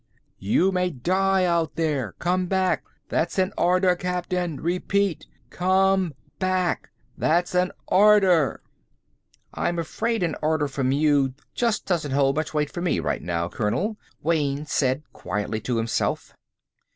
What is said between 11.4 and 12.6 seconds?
just doesn't hold much